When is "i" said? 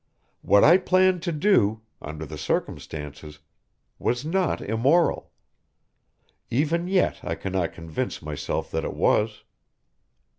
0.63-0.79, 7.23-7.35